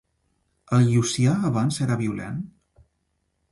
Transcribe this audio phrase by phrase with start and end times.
[0.77, 2.43] El Llucià abans era violent?